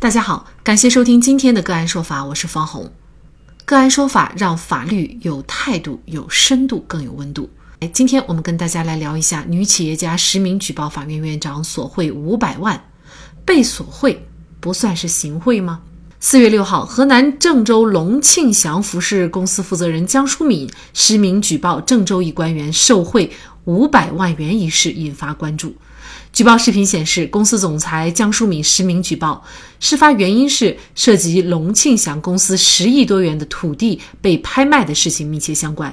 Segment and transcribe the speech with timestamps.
[0.00, 2.90] 大家好，感谢收听今天的个案说法，我是方红。
[3.66, 7.50] 个案说法让法律有态度、有深度、更有温度。
[7.80, 12.82] 哎，今天我们跟大家来聊一下女企业家实名举报法院院长索贿五百万，
[13.44, 14.26] 被索贿
[14.58, 15.82] 不算是行贿吗？
[16.18, 23.30] 四月六号，河南郑州龙庆祥服饰公司负责人江淑敏实名举报郑州一官员受贿
[23.64, 25.74] 五百万元一事引发关注。
[26.32, 29.44] 举报视频显示，公司总裁江淑敏实名举报，
[29.80, 35.92] 事发原因是涉及龙庆祥公司十亿多元的土地被拍卖的事情密切相关。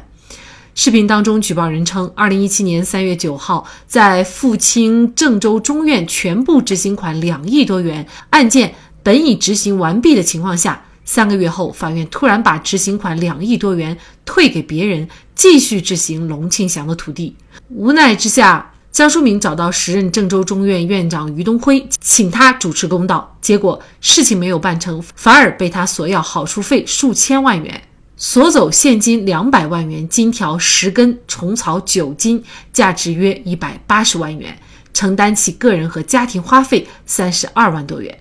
[0.75, 17.35] 视频当中，举报人称，二零一七年三月九号，在付清郑州中院全部执行款两亿多元，案件本已执行完毕的情况下，三个月后，法院突然把执行款两亿多元退给别人，继续执行龙庆祥的土地。
[17.69, 18.73] 无奈之下。
[18.89, 27.83] 江淑敏找到时任郑州中院院长于东辉，请他主持公道，结果事情没有办成，反而被他索要好处费数千万元，
[28.15, 34.57] 索走现金两百万元、金条十根、虫草九斤，价值约一百八十万元，
[34.95, 38.17] 承担其个人和家庭花费三十二万多元。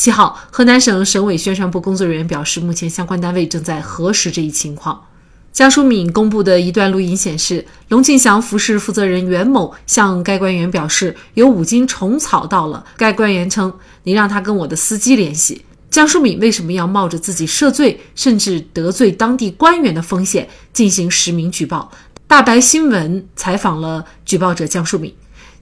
[0.00, 4.98] 七号，河南省省委宣传部工作人员表示，目前相关单位正在核实这一情况。
[5.52, 12.82] 江淑敏公布的一段录音显示，龙庆祥服饰负责人袁某向该官员表示有五斤虫草到了。
[12.96, 13.70] 该官员称
[14.04, 21.92] ：“你让他跟我的司机联系。”江淑敏为什么要冒着自己涉罪甚至得罪当地官员的风险进行实名举报？
[22.26, 25.12] 大白新闻采访了举报者江淑敏。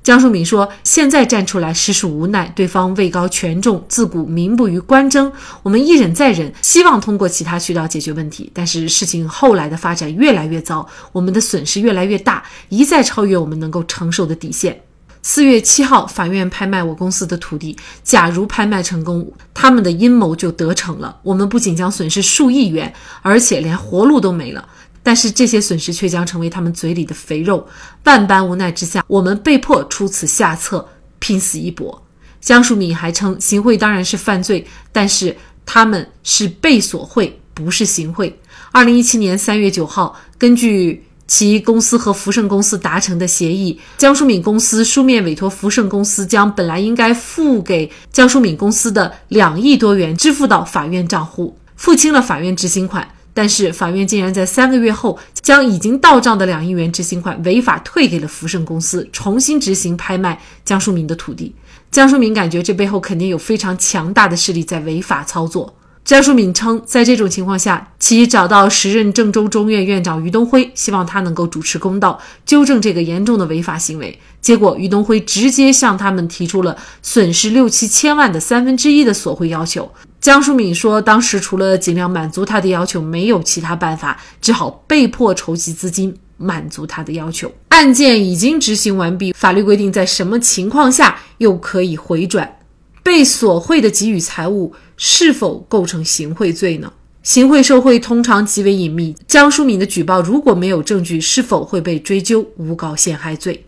[0.08, 5.30] 江淑敏说：“现在站出来实属无奈，对方位高权重，自古民不与官争。
[5.62, 8.50] 我们一忍再忍，希望通过其他渠道解决问题。
[8.54, 14.80] 但是事情后来的发展越来越糟，我们的损失越来越大，一再超越我们能够承受的底线。”
[15.20, 17.76] 四月七号，法院拍卖我公司的土地。
[18.02, 21.18] 假如拍卖成功，他们的阴谋就得逞了。
[21.22, 24.66] 我们不仅将损失数亿元，而且连活路都没了。
[25.02, 27.66] 但是这些损失却将成为他们嘴里的肥肉。
[28.04, 30.86] 万般无奈之下，我们被迫出此下策，
[31.18, 32.02] 拼死一搏。
[32.40, 38.38] 江淑敏还称，行贿当然是犯罪，但是他们是被索贿，不是行贿。
[38.70, 53.06] 二零一七年三月九号，根据其公司和福盛公司达成的协议，江淑敏公司书面委托福盛公司将本来应该付给江淑敏公司的两亿多元支付到法院账户，付清了法院执行款。
[53.38, 61.54] 但是法院竟然在三个月后将已经到账的两亿元执行款违法退给了福盛公司，重新执行拍卖江淑敏的土地。
[61.88, 65.72] 江淑敏感觉这背后肯定有非常强大的势力在违法操作。
[66.04, 74.18] 江淑敏称，在这种情况下，其找到时任郑州中院院长于东辉，希望他能够主持公道，纠正这个严重的违法行为。
[74.40, 79.92] 结果，于东辉直接向他们提出了损失六七千万的三分之一的索贿要求。
[80.20, 87.50] 江淑敏说，当时除了尽量满足他的要求，没有其他办法，只好被迫筹集资金满足他的要求。
[87.68, 92.56] 案件已经执行完毕，法律规定在什么情况下又可以回转？
[93.04, 96.92] 被索贿的给予财物是否构成行贿罪呢？
[97.22, 99.14] 行贿受贿通常极为隐秘。
[99.26, 103.64] 江淑敏的举报如果没有证据，是否会被追究诬告陷害罪？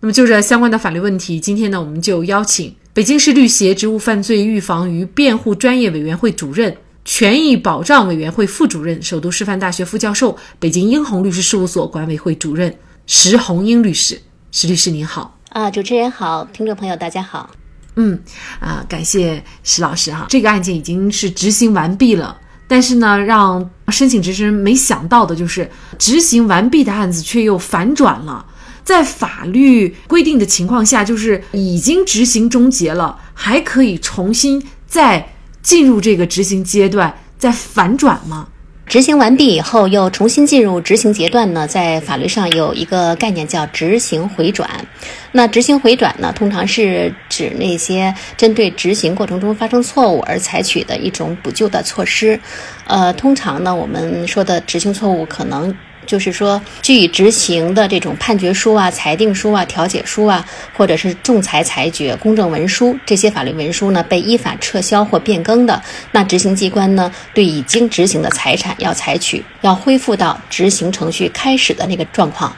[0.00, 12.72] 那么就这相关的法律问题，今天呢，我们就邀请北京市律协职务犯罪预防与辩护专业委员会主任、权益保障委员会副主任、首都师范大学副教授、北京英宏律师事务所管委会主任
[13.08, 14.16] 石红英律师。
[14.52, 17.50] 石律师您好，啊，主持人好，听众朋友大家好。
[17.96, 18.16] 嗯
[18.60, 20.26] 啊，感谢石老师哈。
[20.28, 25.68] 这个案件已经是执行完毕了，但是呢，让申请执行人没想到的就是，
[25.98, 28.46] 执行完毕的案子却又反转了。
[28.84, 35.26] 在法律规定的情况下，就是已经执行终结了，还可以重新再
[35.62, 38.46] 进入这个执行阶段，再反转吗？
[38.86, 41.66] 执行完毕以后，又重新进入执行阶段呢？
[41.66, 44.68] 在法律上有一个概念叫执行回转。
[45.32, 52.38] 那执行回转呢，通常是指那些针对执行过程中发生错误而采取的一种补救的措施。
[52.86, 55.74] 呃，通常呢，我们说的执行错误可能。
[56.06, 60.44] 就是说，据以执行的这种判决书啊、裁定书啊、调解书啊，
[60.76, 72.54] 或者是仲裁裁决、公证文书这些法律文书呢，被依法撤销或变更的，那执行机关呢，对已经执行的财产要采取要恢复到执行程序开始的那个状况。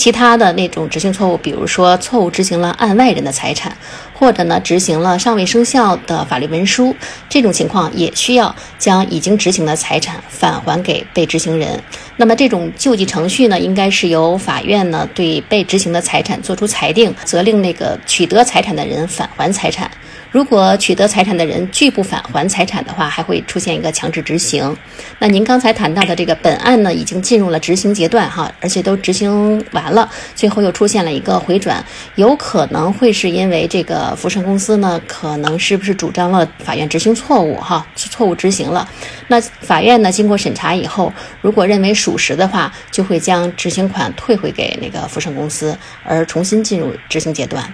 [0.00, 3.76] 其他的那种执行错误，比如说错误执行了案外人的财产，
[4.14, 6.96] 或者呢执行了尚未生效的法律文书，
[7.28, 11.78] 这种情况也需要将已经执行的财产返还给被执行人。
[12.16, 19.90] 那么这种救济程序呢，应该是由法院呢对被执行的财产作出裁定，责令那个取得财产的人返还财产。
[20.30, 24.76] 如果取得财产的人拒不返还财产的话，还会出现一个强制执行。
[25.18, 31.84] 那您刚才谈到的这个本案呢，已经进入了执行阶段哈，而且都执行完了，最后又出现了一个回转，
[32.14, 38.88] 有可能会是因为这个福盛公司呢，可能是不是主张了法院执行错误哈，错误执行了。
[39.26, 47.68] 那法院呢，经过审查以后，如果认为属实的话，就会将执行款退回给那个福盛公司，而重新进入执行阶段。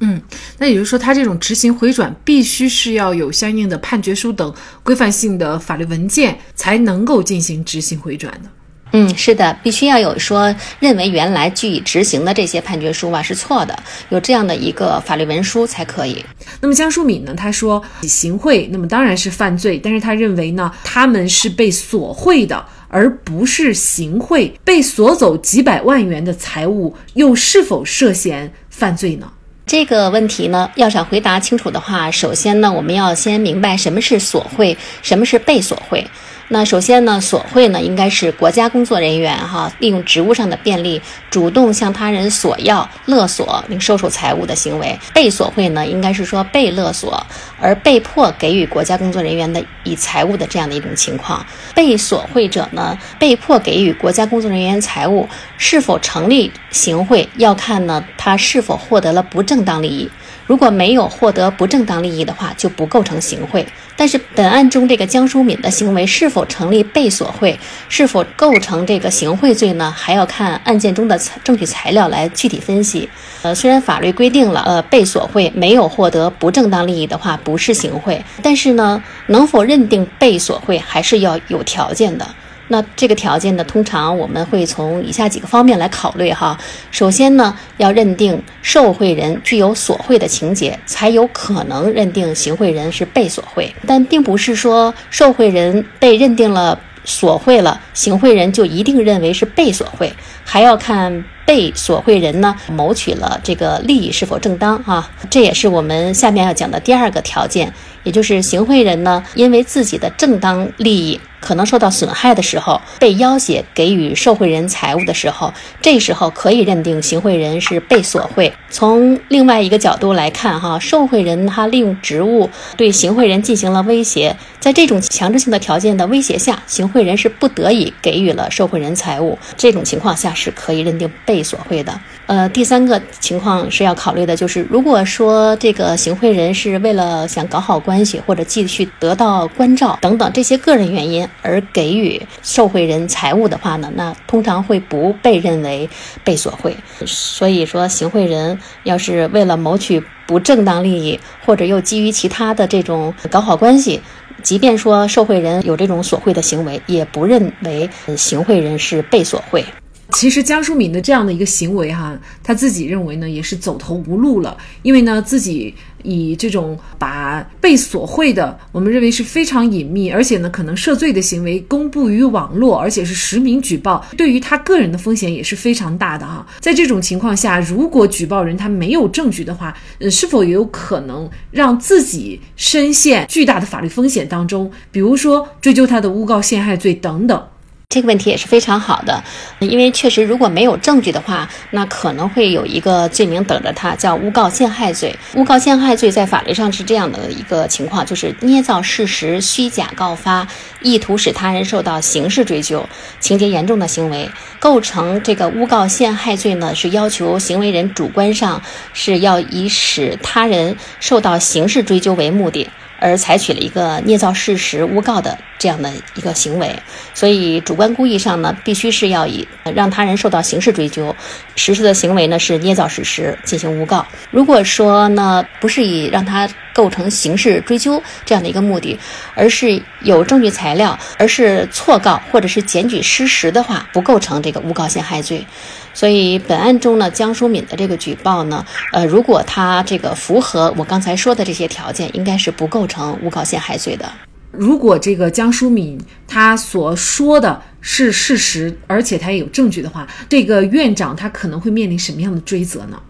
[0.00, 0.20] 嗯，
[0.58, 8.50] 那也就是说，他这种执行回转必须是要有相应的判决书等规范性的法律文件，才能够进行执行回转的。
[8.92, 13.78] 嗯，是的，必须要有说认为原来据以执行的这些判决书啊是错的，
[14.08, 16.24] 有这样的一个法律文书才可以。
[16.62, 29.30] 那么江淑敏呢，他说行贿，那么当然是犯罪，但是他认为呢，他们是被索贿的，而不是行贿，被索走几百万元的财物，又是否涉嫌犯罪呢？
[29.68, 36.02] 这个问题呢，要想回答清楚的话，首先呢，我们要先明白什么是索贿，什么是被索贿。
[36.50, 44.98] 那首先呢，索贿呢，应该是国家工作人员哈，利用职务上的便利，主动向他人索要、勒索并收受财物的行为。
[45.12, 47.22] 被索贿呢，应该是说被勒索
[47.60, 51.44] 而被迫给予国家工作人员的以财物的这样的一种情况。
[51.74, 55.28] 被索贿者呢，被迫给予国家工作人员财物，
[55.58, 60.10] 是否成立行贿，要看呢他是否获得了不正当利益。
[60.48, 63.64] 如果没有获得不正当利益的话，就不构成行贿。
[63.94, 67.58] 但是本案中这个江淑敏的行为是否成立被索贿，
[67.90, 69.92] 是否构成这个行贿罪呢？
[69.94, 73.06] 还要看案件中的证据材料来具体分析。
[73.42, 82.26] 呃，虽然法律规定了，呃，被索贿没有获得不正当利益的话不是行贿，但是呢，能否认定被索贿还是要有条件的。
[82.68, 86.56] 那这个条件呢，通常我们会从以下几个方面来考虑哈。
[86.90, 93.74] 首先呢，要认定受贿人具有索贿的情节，才有可能认定行贿人是被索贿。
[93.86, 100.12] 但并不是说受贿人被认定了索贿了，行贿人就一定认为是被索贿，
[100.44, 105.10] 还要看被索贿人呢谋取了这个利益是否正当啊。
[105.30, 107.72] 这也是我们下面要讲的第二个条件，
[108.02, 111.18] 也就是行贿人呢因为自己的正当利益。
[111.40, 118.52] 可能受到损害的时候，被要挟给予受贿人财物的时候，这时候可以认定行贿人是被索贿。
[118.70, 131.98] 从另外一个角度来看，哈，受贿人他利用职务对行贿人进行了威胁，在这种强制性的条件的威胁下，行贿人是不得已给予了受贿人财物，这种情况下是可以认定被索贿的。
[132.26, 141.27] 呃，第三个情况是要考虑的，就是如果说这个行贿人是为了想搞好关系或者继续得到关照等等这些个人原因。
[141.42, 145.88] 而给予受贿人财物的话呢，那通常会不被认为
[146.24, 146.76] 被索贿。
[147.06, 154.00] 所以说，行贿人要是为了谋取不正当利益，或者又基于其他的这种搞好关系，
[154.42, 159.64] 即便说受贿人有这种索贿的行为，也不认为行贿人是被索贿。
[160.10, 164.56] 其实江淑敏的这样的一个行为，哈，他自己认为呢，也是走投无路了。
[164.82, 176.46] 因为呢，自己以这种把被索贿的，我们认为是非常隐秘，而且呢可能涉罪的行为公布于网络，而且是实名举报，对于他个人的风险也是非常大的哈。
[176.58, 184.70] 在这种情况下，如果举报人他没有证据的话，呃，是否也有可能让自己深陷巨大的法律风险当中？
[184.90, 187.46] 比如说追究他的诬告陷害罪等等。
[187.90, 189.24] 这个问题也是非常好的，
[189.60, 195.18] 因为确实如果没有证据的话，那可能会有一个罪名等着他，叫诬告陷害罪。
[195.32, 200.46] 诬告陷害罪在法律上是这样的一个情况，就是捏造事实、虚假告发，
[200.82, 202.86] 意图使他人受到刑事追究，
[203.20, 204.30] 情节严重的行为，
[204.60, 208.60] 构成这个诬告陷害罪呢，是要求行为人主观上
[208.92, 212.68] 是要以使他人受到刑事追究为目的。
[212.98, 216.70] 而采取了一个捏造事实、诬告的这样的一个行为，
[217.14, 221.14] 所以主观故意上呢，必须是要以让他人受到刑事追究，
[221.56, 224.06] 实施的行为呢是捏造事实进行诬告。
[224.30, 228.96] 如果说呢不是以让他构成刑事追究这样的一个目的，
[229.34, 235.44] 而是有证据材料，而是错告或者是检举失实的话，不构成这个诬告陷害罪。
[235.92, 244.08] 所以本案中呢，江淑敏的这个举报呢，呃，如果他这个符合我刚才说的这些条件，应该是不构成诬告陷害罪的。
[244.52, 253.02] 如果这个江淑敏他所说的是事实，而且他也有证据的话，这个院长他可能会面临什么样的追责呢？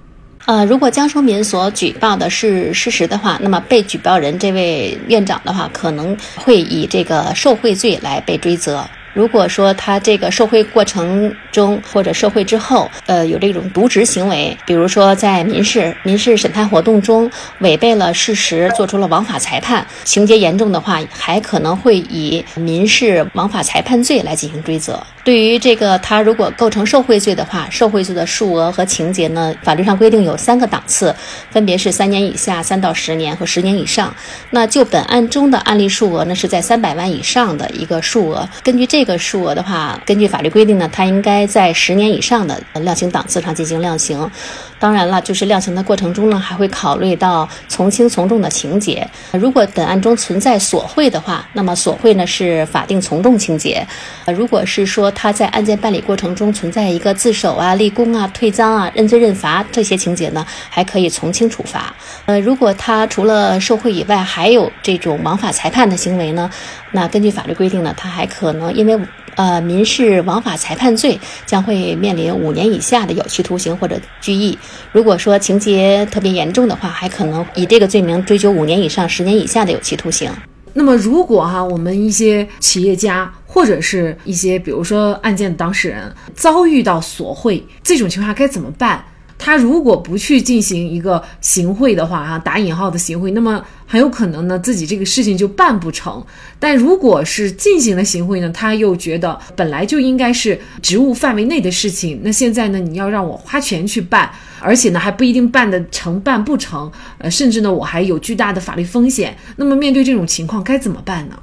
[0.49, 8.89] 呃，如果江淑敏所举报的是事实的话，那么被举报人这位院长的话，可能会以这个受贿罪来被追责。
[9.19, 25.05] 如果说他这个受贿过程中或者受贿之后，呃，有这种渎职行为，比如说在民事民事审判活动中违背了事实，做出了枉法裁判，情节严重的话，还可能会以民事枉法裁判罪来进行追责。
[25.25, 31.13] 对于这个他如果构成受贿罪的话，受贿罪的数额和情节呢，法律上规定有三个档次，
[31.51, 34.15] 分别是三年以下、三到十年和十年以上。
[34.51, 38.49] 那就本案中的案例数额呢，是在三百万以上的一个数额。
[38.63, 44.31] 根据这个个数额的话，根据法律规定呢，他应该在十年以上的量刑档次上进行量刑。
[44.79, 49.09] 当然了，就是量刑的过程中呢，还会考虑到从轻从重的情节。
[49.33, 53.85] 如果本案中存在索贿的话，那么索贿呢是法定从重情节。
[54.27, 61.93] 呃，如果是说他在案件办理过程中存在一个自首啊、立功啊、退赃啊、认罪认罚这些情节呢，还可以从轻处罚。
[62.27, 66.49] 呃，如果他除了受贿以外，还有这种枉法裁判的行为呢，
[66.93, 69.07] 那根据法律规定呢，他还可能因因为。
[69.39, 71.17] 呃，民事枉法裁判罪
[71.47, 74.59] 将会面临五年以下的有期徒刑或者拘役。
[74.91, 80.29] 如果说情节特别严重的话，还可能以这个罪名追究五年以上十年以下的有期徒刑。
[80.73, 89.05] 那么，如果哈我们一些企业家或者是一些比如说案件的当事人遭遇到索贿这种情况下该怎么办？
[89.39, 96.23] 他如果不去进行一个行贿的话，哈，打引号的行贿，那么很有可能呢，自己这个事情就办不成。
[96.59, 104.29] 但如果是进行了行贿呢，他又觉得本来就应该是职务范围内的事情，那现在呢，你要让我花钱去办，
[104.61, 109.37] 而且呢还不一定办得成，办不成，呃，甚至呢我还有巨大的法律风险。
[109.57, 111.39] 那么面对这种情况该怎么办呢？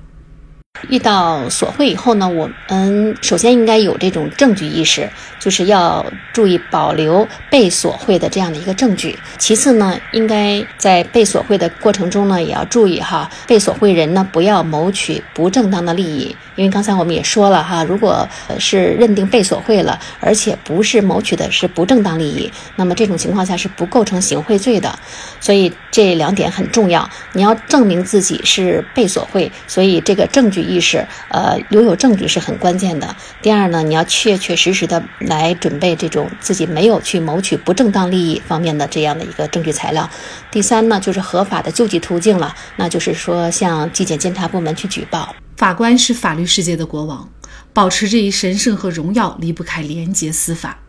[0.90, 9.18] 遇到索贿以后呢，我们首先应该有这种证据意识，就是要注意保留被索贿的这样的一个证据。
[9.38, 16.36] 其次呢，应该在被索贿的过程中呢，也要注意哈，被索贿人呢不要谋取不正当的利益。
[16.56, 18.28] 因为刚才我们也说了哈，如果
[18.60, 25.00] 是认定被索贿了，而且不是谋取的是不正当利益，那么这种情况下是不构成行贿罪的。
[25.40, 30.66] 所以这两点很重要，你要证明自己是被索贿，所以这个证据。
[30.66, 33.16] 意识，呃，留有证据是很关键的。
[33.40, 40.10] 第二呢，你要确确实实的来准备这种自己没有去谋取不正当利益方面的这样的一个证据材料。
[40.50, 45.36] 第三呢，就是合法的救济途径了，那就是说向纪检监察部门去举报。
[45.56, 47.30] 法官是法律世界的国王，
[47.72, 50.80] 保持这一神圣和荣耀离不开廉洁司法。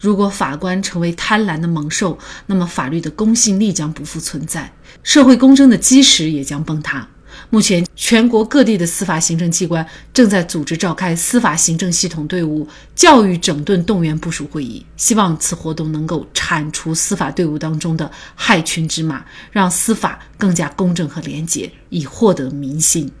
[0.00, 4.72] 如果法官成为贪婪的猛兽，那么法律的公信力将不复存在，
[5.04, 7.08] 社会公正的基石也将崩塌。
[7.50, 12.66] 目前，全国各地的司法行政机关正在组织召开司法行政系统队伍
[12.96, 23.12] 教育整顿动员部署会议，希望此活动能够铲除司法队伍当中的害群之马，让司法更加公正和廉洁，以获得民心。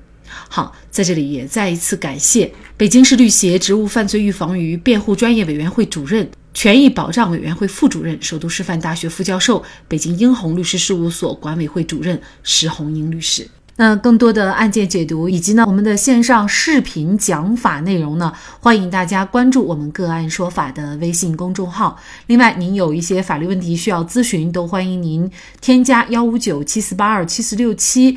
[0.48, 13.48] 好，在这里也再一次感谢北京市律协职务犯罪预防与辩护专业委员会主任、权益保障委员会副主任、首都师范大学副教授、北京英宏律师事务所管委会主任石红英律师。
[13.78, 22.00] 那更多的案件解读以及呢我们的线上视频讲法内容呢，欢迎大家关注我们个案说法的微信公众号。
[22.26, 25.30] 另外，您有一些法律问题需要咨询，都欢迎您
[25.60, 28.16] 添加幺五九七四八二七四六七